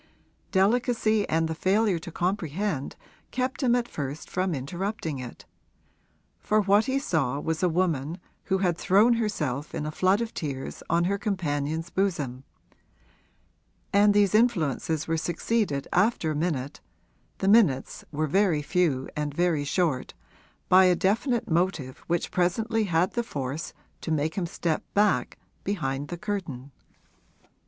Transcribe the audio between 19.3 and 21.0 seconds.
very short) by a